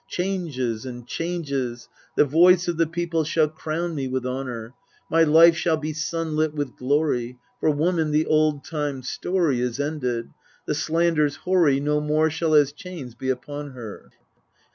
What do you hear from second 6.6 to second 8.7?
glory; for woman the old